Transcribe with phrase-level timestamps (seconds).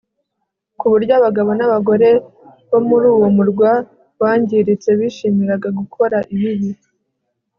[0.79, 2.09] ku buryo abagabo n'abagore
[2.69, 3.71] bo muri uwo murwa
[4.21, 6.69] wangiritse bishimiraga gukora ibibi